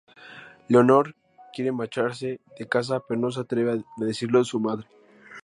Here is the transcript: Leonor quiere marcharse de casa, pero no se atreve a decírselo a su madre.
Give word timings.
Leonor 0.67 1.13
quiere 1.53 1.71
marcharse 1.71 2.39
de 2.57 2.67
casa, 2.67 3.01
pero 3.01 3.19
no 3.19 3.29
se 3.29 3.41
atreve 3.41 3.71
a 3.73 4.03
decírselo 4.03 4.39
a 4.39 4.43
su 4.43 4.59
madre. 4.59 4.87